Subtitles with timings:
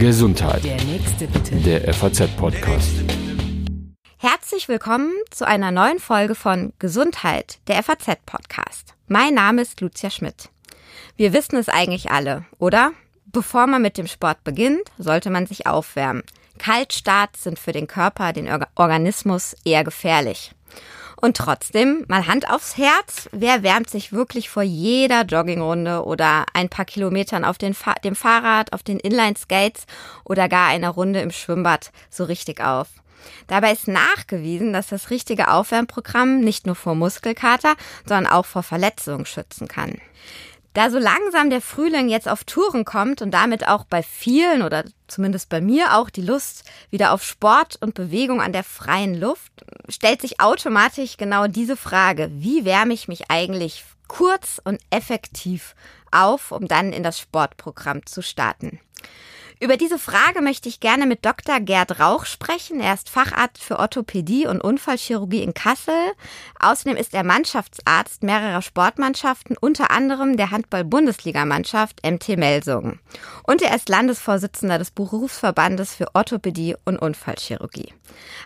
[0.00, 0.64] Gesundheit.
[0.64, 1.54] Der nächste bitte.
[1.56, 2.90] Der FAZ-Podcast.
[4.18, 8.94] Herzlich willkommen zu einer neuen Folge von Gesundheit, der FAZ-Podcast.
[9.06, 10.48] Mein Name ist Lucia Schmidt.
[11.16, 12.90] Wir wissen es eigentlich alle, oder?
[13.26, 16.24] Bevor man mit dem Sport beginnt, sollte man sich aufwärmen.
[16.58, 20.50] Kaltstarts sind für den Körper, den Organismus eher gefährlich.
[21.18, 26.68] Und trotzdem, mal Hand aufs Herz, wer wärmt sich wirklich vor jeder Joggingrunde oder ein
[26.68, 29.86] paar Kilometern auf Fa dem Fahrrad, auf den Inline-Skates
[30.24, 32.88] oder gar einer Runde im Schwimmbad so richtig auf?
[33.46, 37.74] Dabei ist nachgewiesen, dass das richtige Aufwärmprogramm nicht nur vor Muskelkater,
[38.06, 39.98] sondern auch vor Verletzungen schützen kann.
[40.76, 44.84] Da so langsam der Frühling jetzt auf Touren kommt und damit auch bei vielen oder
[45.08, 49.52] zumindest bei mir auch die Lust wieder auf Sport und Bewegung an der freien Luft,
[49.88, 55.74] stellt sich automatisch genau diese Frage, wie wärme ich mich eigentlich kurz und effektiv
[56.10, 58.78] auf, um dann in das Sportprogramm zu starten.
[59.58, 61.60] Über diese Frage möchte ich gerne mit Dr.
[61.60, 62.78] Gerd Rauch sprechen.
[62.78, 65.94] Er ist Facharzt für Orthopädie und Unfallchirurgie in Kassel.
[66.60, 73.00] Außerdem ist er Mannschaftsarzt mehrerer Sportmannschaften, unter anderem der Handball-Bundesligamannschaft MT Melsungen.
[73.44, 77.94] Und er ist Landesvorsitzender des Berufsverbandes für Orthopädie und Unfallchirurgie.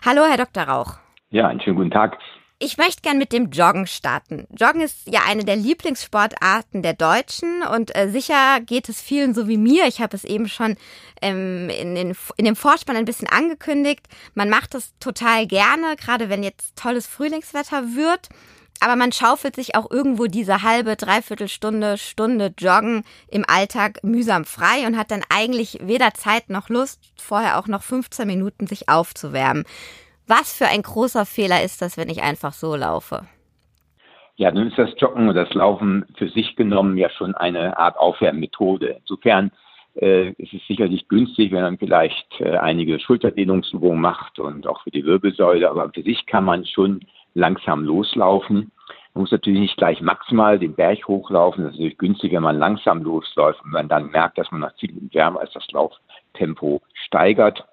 [0.05, 0.63] Hallo, Herr Dr.
[0.63, 0.93] Rauch.
[1.29, 2.17] Ja, einen schönen guten Tag.
[2.63, 4.45] Ich möchte gern mit dem Joggen starten.
[4.51, 9.47] Joggen ist ja eine der Lieblingssportarten der Deutschen und äh, sicher geht es vielen so
[9.47, 9.87] wie mir.
[9.87, 10.77] Ich habe es eben schon
[11.23, 14.01] ähm, in, den, in dem Vorspann ein bisschen angekündigt.
[14.35, 18.29] Man macht es total gerne, gerade wenn jetzt tolles Frühlingswetter wird.
[18.79, 24.45] Aber man schaufelt sich auch irgendwo diese halbe, dreiviertel Stunde, Stunde Joggen im Alltag mühsam
[24.45, 28.87] frei und hat dann eigentlich weder Zeit noch Lust, vorher auch noch 15 Minuten sich
[28.87, 29.65] aufzuwärmen.
[30.33, 33.25] Was für ein großer Fehler ist das, wenn ich einfach so laufe?
[34.37, 37.97] Ja, nun ist das Joggen und das Laufen für sich genommen ja schon eine Art
[37.97, 38.95] Aufwärmmethode.
[39.01, 39.51] Insofern
[39.95, 44.91] äh, ist es sicherlich günstig, wenn man vielleicht äh, einige Schulterdehnungsübungen macht und auch für
[44.91, 47.01] die Wirbelsäule, aber für sich kann man schon
[47.33, 48.71] langsam loslaufen.
[49.13, 51.65] Man muss natürlich nicht gleich maximal den Berg hochlaufen.
[51.65, 54.75] Das ist natürlich günstig, wenn man langsam losläuft und man dann merkt, dass man nach
[54.77, 57.65] 10 Minuten wärmer ist, das Lauftempo steigert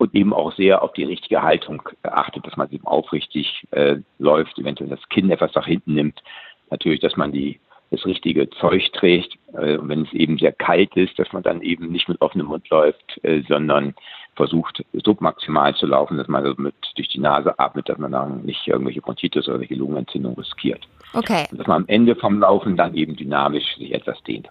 [0.00, 4.58] und eben auch sehr auf die richtige Haltung achtet, dass man eben aufrichtig äh, läuft,
[4.58, 6.22] eventuell das Kinn etwas nach hinten nimmt.
[6.70, 9.34] Natürlich, dass man die das richtige Zeug trägt.
[9.52, 12.46] Äh, und wenn es eben sehr kalt ist, dass man dann eben nicht mit offenem
[12.46, 13.94] Mund läuft, äh, sondern
[14.36, 18.40] versucht, submaximal zu laufen, dass man also mit durch die Nase atmet, dass man dann
[18.42, 20.88] nicht irgendwelche Bronchitis oder irgendwelche Lungenentzündung riskiert.
[21.12, 21.44] Okay.
[21.50, 24.48] Und dass man am Ende vom Laufen dann eben dynamisch sich etwas dehnt.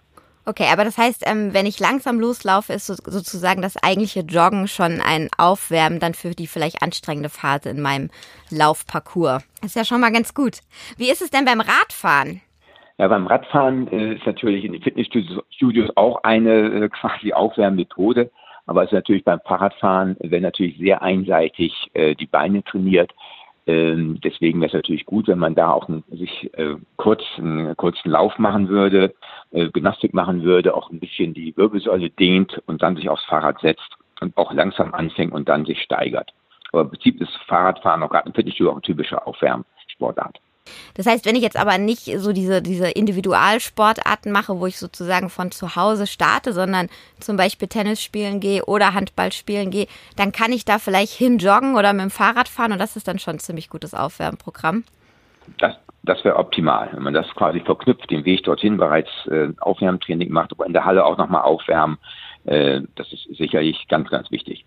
[0.50, 4.66] Okay, aber das heißt, ähm, wenn ich langsam loslaufe, ist so, sozusagen das eigentliche Joggen
[4.66, 8.10] schon ein Aufwärmen dann für die vielleicht anstrengende Phase in meinem
[8.50, 9.46] Laufparcours.
[9.64, 10.58] Ist ja schon mal ganz gut.
[10.96, 12.40] Wie ist es denn beim Radfahren?
[12.98, 18.32] Ja, beim Radfahren äh, ist natürlich in den Fitnessstudios auch eine äh, quasi Aufwärmmethode.
[18.66, 23.12] Aber es ist natürlich beim Fahrradfahren, wenn natürlich sehr einseitig äh, die Beine trainiert,
[23.70, 27.76] ähm, deswegen wäre es natürlich gut, wenn man da auch einen, sich äh, kurz einen
[27.76, 29.14] kurzen Lauf machen würde,
[29.52, 33.60] äh, Gymnastik machen würde, auch ein bisschen die Wirbelsäule dehnt und dann sich aufs Fahrrad
[33.60, 36.32] setzt und auch langsam anfängt und dann sich steigert.
[36.72, 40.38] Aber im Prinzip ist Fahrradfahren auch gerade ein Fitnessstudio auch eine typische Aufwärmsportart.
[40.94, 45.30] Das heißt, wenn ich jetzt aber nicht so diese, diese Individualsportarten mache, wo ich sozusagen
[45.30, 46.88] von zu Hause starte, sondern
[47.18, 49.86] zum Beispiel Tennis spielen gehe oder Handball spielen gehe,
[50.16, 53.18] dann kann ich da vielleicht hinjoggen oder mit dem Fahrrad fahren und das ist dann
[53.18, 54.84] schon ein ziemlich gutes Aufwärmprogramm.
[55.58, 60.30] Das, das wäre optimal, wenn man das quasi verknüpft, den Weg dorthin bereits äh, Aufwärmtraining
[60.30, 61.98] macht, aber in der Halle auch nochmal aufwärmen.
[62.44, 64.64] Äh, das ist sicherlich ganz, ganz wichtig.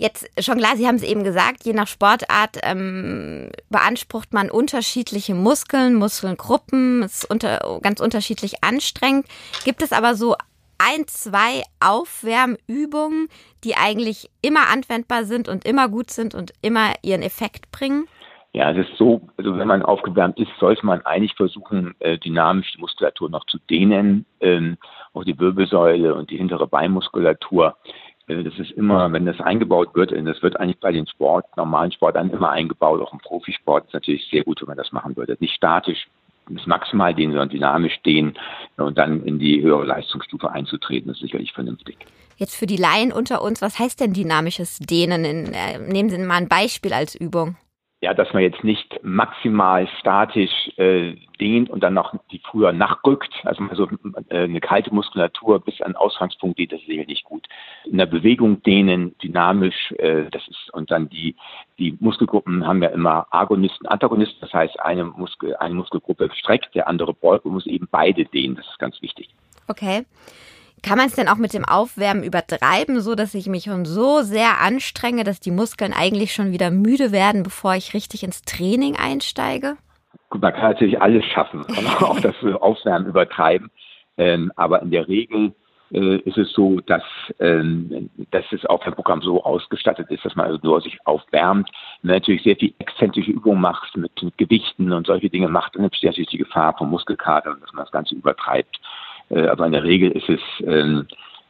[0.00, 5.34] Jetzt schon klar, Sie haben es eben gesagt, je nach Sportart ähm, beansprucht man unterschiedliche
[5.34, 9.26] Muskeln, Muskelgruppen, ist unter, ganz unterschiedlich anstrengend.
[9.64, 10.36] Gibt es aber so
[10.78, 13.28] ein, zwei Aufwärmübungen,
[13.64, 18.06] die eigentlich immer anwendbar sind und immer gut sind und immer ihren Effekt bringen?
[18.54, 22.72] Ja, es ist so, also wenn man aufgewärmt ist, sollte man eigentlich versuchen, äh, dynamisch
[22.72, 24.78] die Muskulatur noch zu dehnen, ähm,
[25.12, 27.76] auch die Wirbelsäule und die hintere Beinmuskulatur.
[28.26, 31.92] Äh, das ist immer, wenn das eingebaut wird, das wird eigentlich bei den Sport, normalen
[31.92, 35.36] Sportarten immer eingebaut, auch im Profisport ist natürlich sehr gut, wenn man das machen würde.
[35.40, 36.08] Nicht statisch
[36.48, 38.32] bis maximal dehnen, sondern dynamisch dehnen
[38.78, 41.98] und dann in die höhere Leistungsstufe einzutreten, ist sicherlich vernünftig.
[42.38, 45.24] Jetzt für die Laien unter uns, was heißt denn dynamisches Dehnen?
[45.52, 47.56] Äh, nehmen Sie mal ein Beispiel als Übung
[48.00, 53.32] ja, dass man jetzt nicht maximal statisch äh, dehnt und dann noch die früher nachrückt,
[53.44, 53.88] also so
[54.28, 57.48] äh, eine kalte Muskulatur bis an Ausgangspunkt geht, das ist sicher nicht gut.
[57.84, 61.34] In der Bewegung dehnen, dynamisch, äh, das ist und dann die
[61.78, 66.86] die Muskelgruppen haben ja immer Agonisten, Antagonisten, das heißt eine Muskel eine Muskelgruppe streckt, der
[66.86, 69.28] andere beugt und muss eben beide dehnen, das ist ganz wichtig.
[69.66, 70.04] Okay.
[70.82, 74.22] Kann man es denn auch mit dem Aufwärmen übertreiben, so dass ich mich schon so
[74.22, 78.96] sehr anstrenge, dass die Muskeln eigentlich schon wieder müde werden, bevor ich richtig ins Training
[78.96, 79.76] einsteige?
[80.30, 81.64] Gut, man kann natürlich alles schaffen,
[82.00, 83.70] auch das Aufwärmen übertreiben.
[84.16, 85.54] Ähm, aber in der Regel
[85.92, 87.02] äh, ist es so, dass,
[87.40, 91.70] ähm, dass das Aufwärmprogramm so ausgestattet ist, dass man also nur sich aufwärmt.
[92.02, 95.76] Wenn man natürlich sehr viel exzentrische Übungen macht mit, mit Gewichten und solche Dinge macht,
[95.76, 98.78] dann besteht natürlich die Gefahr vom Muskelkater und dass man das Ganze übertreibt.
[99.30, 101.06] Äh, aber in der Regel ist es ähm,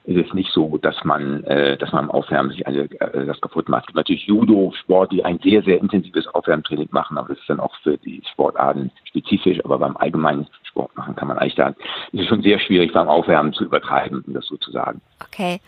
[0.08, 3.40] ist es nicht so, dass man, äh, dass man im Aufwärmen sich alle, äh, das
[3.42, 3.82] kaputt macht.
[3.82, 7.60] Es gibt natürlich Judo-Sport, die ein sehr, sehr intensives Aufwärmtraining machen, aber das ist dann
[7.60, 11.76] auch für die Sportarten spezifisch, aber beim allgemeinen Sport machen kann man eigentlich sagen,
[12.12, 15.02] es ist schon sehr schwierig beim Aufwärmen zu übertreiben, um das sozusagen.
[15.22, 15.60] Okay.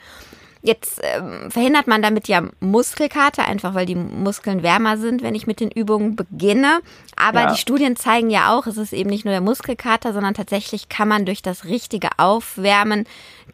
[0.63, 5.47] Jetzt ähm, verhindert man damit ja Muskelkater, einfach weil die Muskeln wärmer sind, wenn ich
[5.47, 6.81] mit den Übungen beginne.
[7.17, 7.51] Aber ja.
[7.53, 11.09] die Studien zeigen ja auch, es ist eben nicht nur der Muskelkater, sondern tatsächlich kann
[11.09, 13.07] man durch das richtige Aufwärmen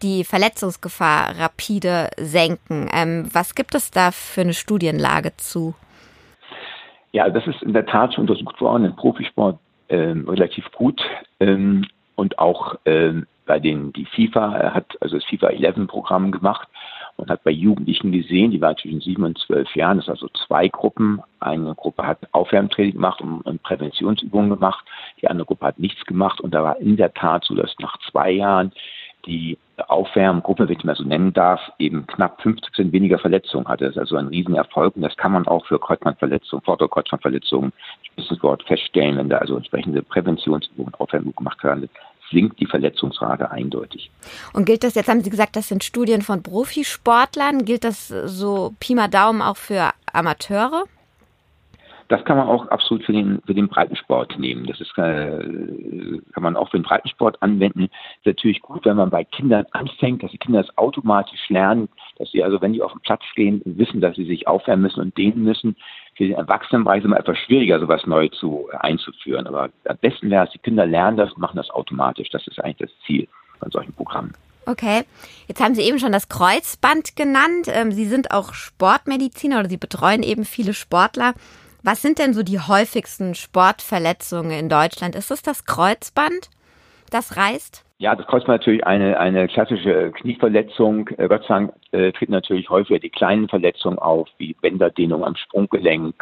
[0.02, 2.88] die Verletzungsgefahr rapide senken.
[2.92, 5.74] Ähm, was gibt es da für eine Studienlage zu?
[7.12, 9.58] Ja, das ist in der Tat schon untersucht worden im Profisport
[9.88, 11.00] ähm, relativ gut
[11.38, 11.86] ähm,
[12.16, 16.68] und auch ähm, bei den die FIFA hat also das FIFA 11 Programm gemacht
[17.16, 20.28] und hat bei Jugendlichen gesehen, die waren zwischen sieben und zwölf Jahren, das sind also
[20.46, 21.20] zwei Gruppen.
[21.40, 24.84] Eine Gruppe hat Aufwärmtraining gemacht und, Präventionsübungen gemacht,
[25.20, 27.96] die andere Gruppe hat nichts gemacht und da war in der Tat so, dass nach
[28.10, 28.72] zwei Jahren
[29.26, 29.58] die
[29.88, 33.84] Aufwärmgruppe, wenn ich mal so nennen darf, eben knapp 50 Prozent weniger Verletzungen hatte.
[33.84, 37.72] Das ist also ein Riesenerfolg und das kann man auch für Kreuzbandverletzungen, Vorderkreuzbandverletzungen,
[38.02, 41.88] Spitzensport feststellen, wenn da also entsprechende Präventionsübungen, Aufwärmübungen gemacht werden
[42.30, 44.10] sinkt die Verletzungsrate eindeutig.
[44.52, 48.74] Und gilt das, jetzt haben Sie gesagt, das sind Studien von Profisportlern, gilt das so
[48.80, 50.84] Pi mal Daumen auch für Amateure?
[52.08, 54.66] Das kann man auch absolut für den, für den Breitensport nehmen.
[54.66, 57.84] Das ist, äh, kann man auch für den Breitensport anwenden.
[58.18, 61.88] Ist natürlich gut, wenn man bei Kindern anfängt, dass die Kinder das automatisch lernen,
[62.18, 65.00] dass sie also, wenn die auf den Platz gehen, wissen, dass sie sich aufwärmen müssen
[65.00, 65.76] und dehnen müssen.
[66.16, 69.46] Für den Erwachsenenbereich immer etwas schwieriger, sowas neu zu, einzuführen.
[69.46, 72.30] Aber am besten wäre es, die Kinder lernen das machen das automatisch.
[72.30, 73.28] Das ist eigentlich das Ziel
[73.58, 74.32] von solchen Programmen.
[74.68, 75.04] Okay,
[75.46, 77.68] jetzt haben Sie eben schon das Kreuzband genannt.
[77.68, 81.34] Ähm, sie sind auch Sportmediziner oder Sie betreuen eben viele Sportler.
[81.84, 85.14] Was sind denn so die häufigsten Sportverletzungen in Deutschland?
[85.14, 86.50] Ist es das Kreuzband,
[87.10, 87.85] das reißt?
[87.98, 91.08] Ja, das Kreuzband natürlich eine, eine klassische Knieverletzung.
[91.16, 95.34] Äh, Gott sei Dank äh, treten natürlich häufiger die kleinen Verletzungen auf, wie Bänderdehnung am
[95.34, 96.14] Sprunggelenk,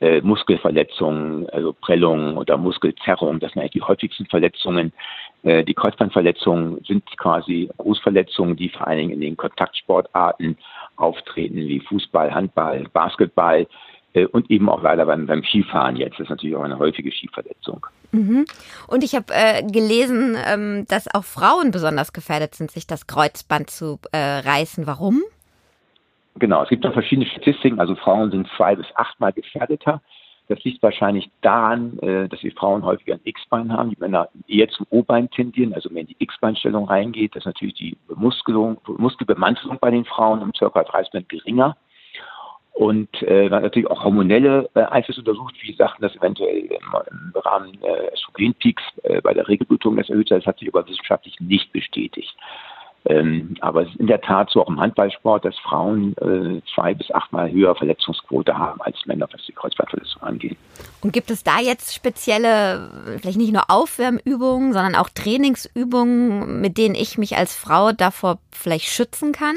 [0.00, 3.40] äh, Muskelverletzungen, also Prellungen oder Muskelzerrung.
[3.40, 4.92] Das sind eigentlich die häufigsten Verletzungen.
[5.42, 10.58] Äh, die Kreuzbandverletzungen sind quasi Großverletzungen, die vor allen Dingen in den Kontaktsportarten
[10.94, 13.66] auftreten, wie Fußball, Handball, Basketball.
[14.12, 16.14] Äh, und eben auch leider beim, beim Skifahren jetzt.
[16.14, 17.86] Das ist natürlich auch eine häufige Skiverletzung.
[18.12, 18.44] Mhm.
[18.88, 23.70] Und ich habe äh, gelesen, ähm, dass auch Frauen besonders gefährdet sind, sich das Kreuzband
[23.70, 24.86] zu äh, reißen.
[24.86, 25.22] Warum?
[26.36, 27.78] Genau, es gibt da verschiedene Statistiken.
[27.78, 30.00] Also Frauen sind zwei bis achtmal gefährdeter.
[30.48, 34.68] Das liegt wahrscheinlich daran, äh, dass die Frauen häufiger ein X-Bein haben, die Männer eher
[34.70, 37.36] zum O-Bein tendieren, also mehr in die X-Beinstellung reingeht.
[37.36, 40.82] Das ist natürlich die Muskelung, Muskelbemantelung bei den Frauen um ca.
[40.82, 41.76] 30 geringer.
[42.80, 45.54] Und äh, natürlich auch hormonelle äh, Einflüsse untersucht.
[45.60, 46.70] Wie sagten das eventuell im,
[47.10, 51.38] im Rahmen äh, Östrogenpeaks äh, bei der Regelblutung das erhöht Das hat sich aber wissenschaftlich
[51.40, 52.34] nicht bestätigt.
[53.04, 56.94] Ähm, aber es ist in der Tat so auch im Handballsport, dass Frauen äh, zwei
[56.94, 60.56] bis achtmal höher Verletzungsquote haben als Männer, was die Kreuzbandverletzung angeht.
[61.02, 66.94] Und gibt es da jetzt spezielle, vielleicht nicht nur Aufwärmübungen, sondern auch Trainingsübungen, mit denen
[66.94, 69.56] ich mich als Frau davor vielleicht schützen kann?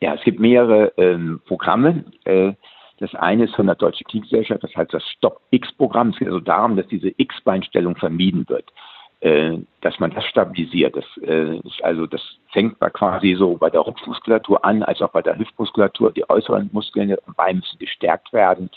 [0.00, 2.04] Ja, es gibt mehrere ähm, Programme.
[2.24, 2.52] Äh,
[2.98, 6.10] das eine ist von der Deutschen Kniegesellschaft, das heißt das Stop-X-Programm.
[6.10, 8.70] Es geht also darum, dass diese X-Beinstellung vermieden wird,
[9.20, 10.96] äh, dass man das stabilisiert.
[10.96, 15.22] Das äh, ist also, das fängt quasi so bei der Rumpfmuskulatur an, als auch bei
[15.22, 16.12] der Hüftmuskulatur.
[16.12, 18.70] Die äußeren Muskeln der Beine müssen gestärkt werden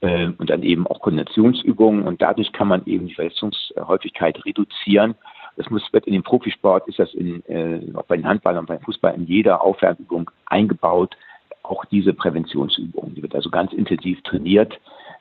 [0.00, 5.14] äh, und dann eben auch Konditionsübungen und dadurch kann man eben die Verletzungshäufigkeit reduzieren
[5.56, 8.80] das muss, wird in dem Profisport, ist das in, äh, auch bei den Handballern beim
[8.80, 11.16] Fußball in jeder Aufwärmübung eingebaut,
[11.62, 13.14] auch diese Präventionsübung.
[13.14, 14.78] Die wird also ganz intensiv trainiert,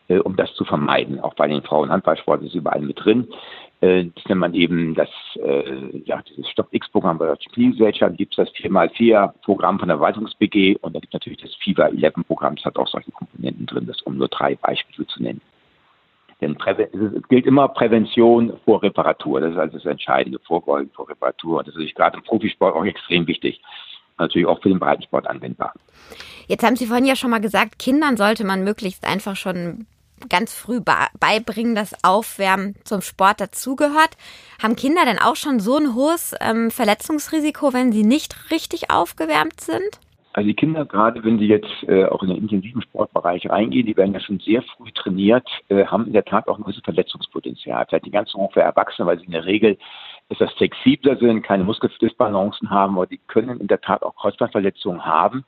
[0.07, 1.19] äh, um das zu vermeiden.
[1.19, 3.27] Auch bei den Frauen-Handballsport ist überall mit drin.
[3.81, 8.17] Äh, das nennt man eben das, äh, ja, dieses Stop-X-Programm bei der Spielgesellschaft.
[8.17, 12.55] Gibt es das 4x4-Programm von der Verwaltungs-BG und da gibt es natürlich das FIBA 11-Programm.
[12.55, 15.41] Das hat auch solche Komponenten drin, das um nur drei Beispiele zu nennen.
[16.43, 16.57] Denn
[17.15, 19.39] es gilt immer Prävention vor Reparatur.
[19.39, 21.59] Das ist also das Entscheidende, Vorbeugen vor Reparatur.
[21.59, 23.61] Und das ist gerade im Profisport auch extrem wichtig.
[24.17, 25.73] Natürlich auch für den Breitensport anwendbar.
[26.47, 29.87] Jetzt haben Sie vorhin ja schon mal gesagt, Kindern sollte man möglichst einfach schon
[30.29, 30.79] ganz früh
[31.19, 34.17] beibringen, dass Aufwärmen zum Sport dazugehört.
[34.61, 39.59] Haben Kinder denn auch schon so ein hohes ähm, Verletzungsrisiko, wenn sie nicht richtig aufgewärmt
[39.59, 39.99] sind?
[40.33, 43.95] Also die Kinder, gerade wenn sie jetzt äh, auch in den intensiven Sportbereich reingehen, die
[43.95, 47.85] werden ja schon sehr früh trainiert, äh, haben in der Tat auch ein gewisses Verletzungspotenzial.
[47.87, 49.77] Vielleicht die ganze hoch für Erwachsene, weil sie in der Regel
[50.29, 55.45] etwas flexibler sind, keine Muskeldisbalancen haben, aber die können in der Tat auch Kreuzbandverletzungen haben.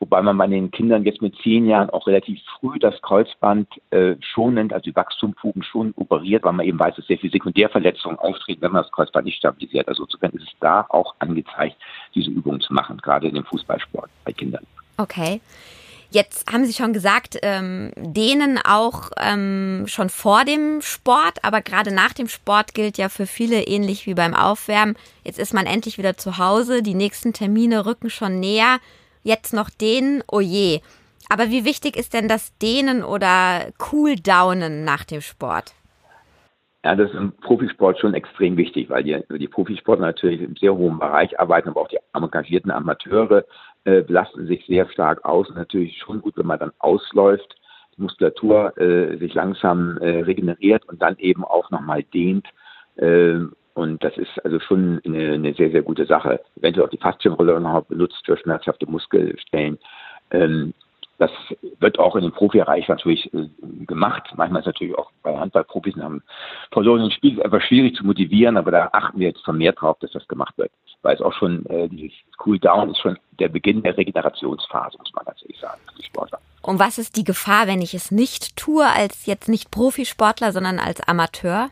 [0.00, 4.16] Wobei man bei den Kindern jetzt mit zehn Jahren auch relativ früh das Kreuzband äh,
[4.20, 8.62] schonend, also die Wachstumfugen schon operiert, weil man eben weiß, dass sehr viele Sekundärverletzungen auftreten,
[8.62, 9.88] wenn man das Kreuzband nicht stabilisiert.
[9.88, 11.76] Also insofern ist es da auch angezeigt,
[12.14, 14.66] diese Übungen zu machen, gerade in dem Fußballsport bei Kindern.
[14.96, 15.40] Okay.
[16.12, 21.92] Jetzt haben Sie schon gesagt, ähm, denen auch ähm, schon vor dem Sport, aber gerade
[21.92, 24.96] nach dem Sport gilt ja für viele ähnlich wie beim Aufwärmen.
[25.22, 28.80] Jetzt ist man endlich wieder zu Hause, die nächsten Termine rücken schon näher.
[29.22, 30.80] Jetzt noch dehnen, oh je.
[31.28, 35.74] Aber wie wichtig ist denn das Dehnen oder Cooldownen nach dem Sport?
[36.82, 40.74] Ja, das ist im Profisport schon extrem wichtig, weil die, die Profisportler natürlich im sehr
[40.74, 43.44] hohen Bereich arbeiten, aber auch die engagierten Amateure
[43.84, 45.48] äh, belasten sich sehr stark aus.
[45.50, 47.54] Und natürlich schon gut, wenn man dann ausläuft,
[47.96, 52.46] die Muskulatur äh, sich langsam äh, regeneriert und dann eben auch nochmal dehnt.
[52.96, 53.40] Äh,
[53.74, 56.40] und das ist also schon eine, eine, sehr, sehr gute Sache.
[56.56, 59.78] Eventuell auch die Faszienrolle noch benutzt für schmerzhafte Muskelstellen.
[60.30, 60.72] Ähm,
[61.20, 61.30] das
[61.78, 63.48] wird auch in dem Profibereich natürlich äh,
[63.86, 64.22] gemacht.
[64.36, 66.22] Manchmal ist natürlich auch bei Handballprofis haben
[66.72, 70.26] verlorenen Spiel einfach schwierig zu motivieren, aber da achten wir jetzt vermehrt drauf, dass das
[70.28, 70.72] gemacht wird.
[71.02, 75.12] Weil es auch schon, äh, dieses Cool Down ist schon der Beginn der Regenerationsphase, muss
[75.14, 76.38] man ganz ehrlich sagen, für die Sportler.
[76.62, 80.78] Und was ist die Gefahr, wenn ich es nicht tue, als jetzt nicht Profisportler, sondern
[80.78, 81.68] als Amateur?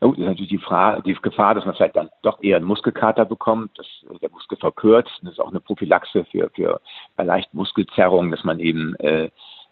[0.00, 3.24] Gut, ist natürlich die, Frage, die Gefahr, dass man vielleicht dann doch eher einen Muskelkater
[3.24, 3.86] bekommt, dass
[4.20, 5.10] der Muskel verkürzt.
[5.22, 6.80] Das ist auch eine Prophylaxe für, für
[7.16, 9.28] leicht Muskelzerrung, dass man eben äh,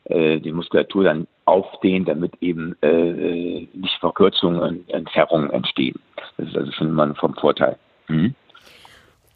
[0.06, 6.00] äh, die Muskulatur dann aufdehnt, damit eben äh, nicht Verkürzungen und Zerrungen entstehen.
[6.37, 7.78] Das ist also schon mal vom Vorteil.
[8.09, 8.35] Mhm.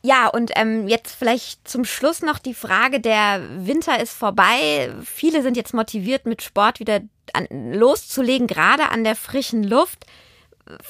[0.03, 4.91] Ja, und ähm, jetzt vielleicht zum Schluss noch die Frage, der Winter ist vorbei.
[5.03, 7.01] Viele sind jetzt motiviert, mit Sport wieder
[7.35, 10.07] an, loszulegen, gerade an der frischen Luft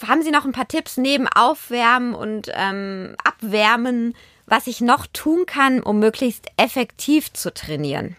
[0.07, 4.15] haben Sie noch ein paar Tipps neben Aufwärmen und ähm, Abwärmen,
[4.47, 8.17] was ich noch tun kann, um möglichst effektiv zu trainieren?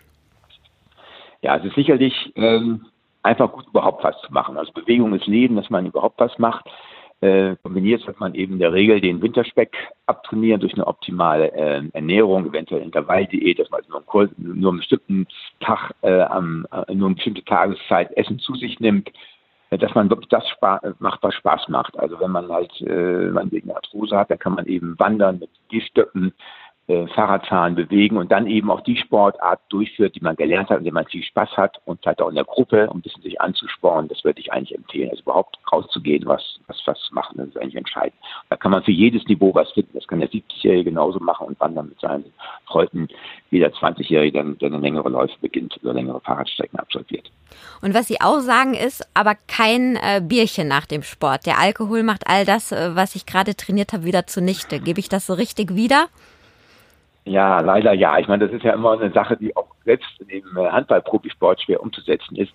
[1.42, 2.86] Ja, es ist sicherlich ähm,
[3.24, 4.58] einfach gut, überhaupt was zu machen.
[4.58, 6.66] Also Bewegung ist Leben, dass man überhaupt was macht.
[7.22, 9.76] Äh, kombiniert hat man eben in der Regel den Winterspeck
[10.08, 15.28] abtrainieren durch eine optimale äh, Ernährung, eventuell Intervalldiät, dass man nur, einen, nur einen bestimmten
[15.60, 19.12] Tag, äh, am, äh, nur eine bestimmte Tageszeit Essen zu sich nimmt,
[19.78, 20.44] dass man wirklich das
[21.00, 21.98] macht, was Spaß macht.
[21.98, 25.50] Also wenn man halt äh, man wegen Arthrose hat, dann kann man eben wandern mit
[25.70, 26.34] Gehstöcken,
[26.92, 30.84] äh, Fahrradfahren bewegen und dann eben auch die Sportart durchführt, die man gelernt hat, in
[30.84, 33.40] der man viel Spaß hat und halt auch in der Gruppe, um ein bisschen sich
[33.40, 35.10] anzuspornen, das würde ich eigentlich empfehlen.
[35.10, 38.16] Also überhaupt rauszugehen, was, was, was machen, das ist eigentlich entscheidend.
[38.50, 39.92] Da kann man für jedes Niveau was finden.
[39.94, 42.26] Das kann der 70-Jährige genauso machen und wandern mit seinen
[42.66, 43.08] Freunden,
[43.50, 47.32] wie der 20-Jährige, der eine längere Läufe beginnt oder längere Fahrradstrecken absolviert.
[47.82, 51.46] Und was Sie auch sagen ist, aber kein äh, Bierchen nach dem Sport.
[51.46, 54.80] Der Alkohol macht all das, äh, was ich gerade trainiert habe, wieder zunichte.
[54.80, 56.08] Gebe ich das so richtig wieder?
[57.26, 58.18] Ja, leider ja.
[58.18, 61.82] Ich meine, das ist ja immer eine Sache, die auch selbst im äh, Handball-Profisport schwer
[61.82, 62.54] umzusetzen ist.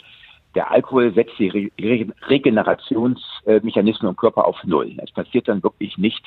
[0.55, 4.97] Der Alkohol setzt die Re Re Regenerationsmechanismen im Körper auf Null.
[5.03, 6.27] Es passiert dann wirklich nichts,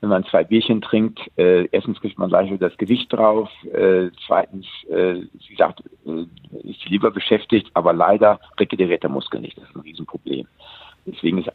[0.00, 1.20] wenn man zwei Bierchen trinkt.
[1.36, 3.50] Äh, erstens kriegt man gleich wieder das Gewicht drauf.
[3.64, 9.40] Äh, zweitens, äh, wie gesagt, äh, ist die Leber beschäftigt, aber leider regeneriert der Muskel
[9.40, 9.58] nicht.
[9.58, 10.46] Das ist ein Riesenproblem.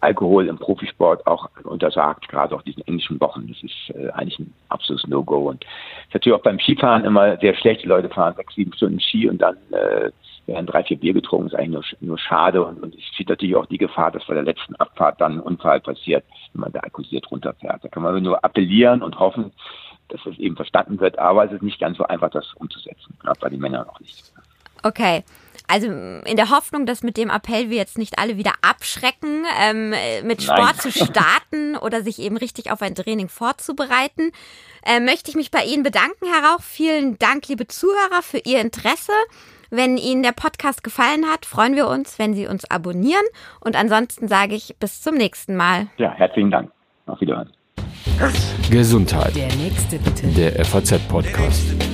[0.04, 3.48] Alkohol im Profisport auch untersagt, gerade auch diesen englischen Wochen.
[3.48, 5.50] Das ist äh, eigentlich ein absolutes No-Go.
[5.50, 7.84] Und ist natürlich auch beim Skifahren immer sehr schlecht.
[7.84, 10.12] Die Leute fahren sechs, sieben Stunden Ski und dann äh,
[10.46, 11.46] werden drei, vier Bier getrunken.
[11.46, 12.64] Das ist eigentlich nur, nur schade.
[12.64, 15.40] Und, und es steht natürlich auch die Gefahr, dass bei der letzten Abfahrt dann ein
[15.40, 17.84] Unfall passiert, wenn man da alkoholisiert runterfährt.
[17.84, 19.52] Da kann man nur appellieren und hoffen,
[20.10, 21.18] dass das eben verstanden wird.
[21.18, 23.18] Aber es ist nicht ganz so einfach, das umzusetzen.
[23.22, 24.34] Gerade bei den Männern auch nicht.
[24.84, 25.24] Okay.
[25.68, 29.94] Also in der Hoffnung, dass mit dem Appell wir jetzt nicht alle wieder abschrecken, ähm,
[30.24, 30.80] mit Sport Nein.
[30.80, 34.32] zu starten oder sich eben richtig auf ein Training vorzubereiten,
[34.86, 36.62] äh, möchte ich mich bei Ihnen bedanken, Herr Rauch.
[36.62, 39.14] Vielen Dank, liebe Zuhörer, für Ihr Interesse.
[39.70, 43.26] Wenn Ihnen der Podcast gefallen hat, freuen wir uns, wenn Sie uns abonnieren.
[43.60, 45.88] Und ansonsten sage ich bis zum nächsten Mal.
[45.98, 46.72] Ja, herzlichen Dank.
[47.08, 47.52] Auf Wiederhören.
[48.70, 49.36] Gesundheit.
[49.36, 50.28] Der nächste bitte.
[50.28, 51.93] Der FAZ-Podcast.